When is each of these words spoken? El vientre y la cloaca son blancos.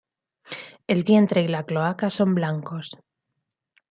El 0.87 1.03
vientre 1.03 1.43
y 1.43 1.47
la 1.47 1.63
cloaca 1.63 2.09
son 2.09 2.33
blancos. 2.33 2.97